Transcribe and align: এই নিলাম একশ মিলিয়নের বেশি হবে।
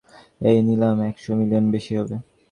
এই 0.41 0.57
নিলাম 0.67 0.97
একশ 1.09 1.25
মিলিয়নের 1.39 1.71
বেশি 1.75 1.93
হবে। 1.99 2.15